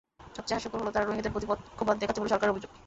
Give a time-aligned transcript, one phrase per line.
[0.37, 2.71] সবচেয়ে হাস্যকর হলো, তারা রোহিঙ্গাদের প্রতি পক্ষপাত দেখাচ্ছে বলে সরকারের অভিযোগ।